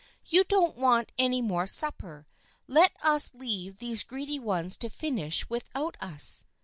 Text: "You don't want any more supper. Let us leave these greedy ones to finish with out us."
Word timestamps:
"You 0.33 0.43
don't 0.45 0.77
want 0.77 1.11
any 1.19 1.43
more 1.43 1.67
supper. 1.67 2.25
Let 2.65 2.91
us 3.03 3.29
leave 3.35 3.77
these 3.77 4.03
greedy 4.03 4.39
ones 4.39 4.75
to 4.77 4.89
finish 4.89 5.47
with 5.47 5.69
out 5.75 5.95
us." 6.01 6.43